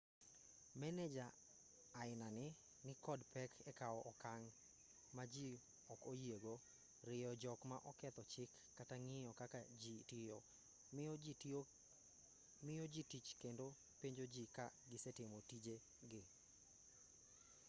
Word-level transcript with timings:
meneja 0.81 1.25
ainani 2.01 2.45
nikod 2.87 3.19
pek 3.33 3.51
ekaw 3.71 3.95
okang' 4.11 4.47
ma 5.15 5.23
ji 5.33 5.49
ok 5.93 6.01
oyiego 6.11 6.53
rieyo 7.07 7.31
jok 7.43 7.59
ma 7.69 7.77
oketho 7.91 8.23
chik 8.33 8.51
kata 8.77 8.95
ng'iyo 9.03 9.31
kaka 9.39 9.59
jii 9.81 10.01
tiyo 11.39 11.65
miyo 12.71 12.85
ji 12.93 13.01
tich 13.11 13.29
kendo 13.41 13.65
penjo 13.99 14.25
ji 14.33 14.43
ka 14.55 14.65
gisetimo 14.89 15.37
tije 15.49 15.75
gi 16.09 16.21